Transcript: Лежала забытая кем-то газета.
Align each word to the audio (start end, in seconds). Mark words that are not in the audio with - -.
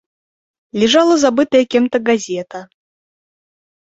Лежала 0.83 1.15
забытая 1.23 1.63
кем-то 1.71 1.97
газета. 2.07 2.59